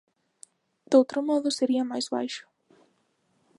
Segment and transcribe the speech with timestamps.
[0.93, 2.45] Doutro modo sería máis baixo.